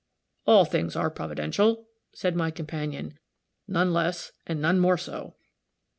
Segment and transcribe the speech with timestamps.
[0.47, 3.19] "All things are Providential," said my companion,
[3.67, 5.35] "none less, and none more so.